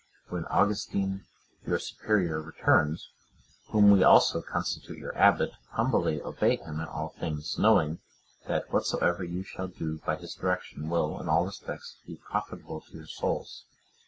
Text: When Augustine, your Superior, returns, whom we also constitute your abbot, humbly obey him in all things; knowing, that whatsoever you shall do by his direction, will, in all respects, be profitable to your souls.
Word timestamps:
When 0.29 0.45
Augustine, 0.45 1.25
your 1.63 1.77
Superior, 1.77 2.41
returns, 2.41 3.11
whom 3.69 3.91
we 3.91 4.01
also 4.01 4.41
constitute 4.41 4.97
your 4.97 5.15
abbot, 5.15 5.51
humbly 5.73 6.19
obey 6.23 6.55
him 6.55 6.79
in 6.79 6.87
all 6.87 7.09
things; 7.09 7.55
knowing, 7.59 7.99
that 8.47 8.73
whatsoever 8.73 9.23
you 9.23 9.43
shall 9.43 9.67
do 9.67 9.99
by 10.03 10.15
his 10.15 10.33
direction, 10.33 10.89
will, 10.89 11.21
in 11.21 11.29
all 11.29 11.45
respects, 11.45 11.99
be 12.07 12.15
profitable 12.15 12.81
to 12.81 12.91
your 12.93 13.05
souls. 13.05 13.65